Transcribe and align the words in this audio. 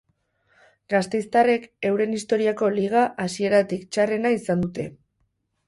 Gasteiztarrek 0.93 1.67
euren 1.91 2.17
istoriako 2.21 2.71
liga 2.79 3.05
hasierarik 3.27 3.87
txarrena 3.93 4.35
izan 4.41 4.67
dute. 4.69 4.91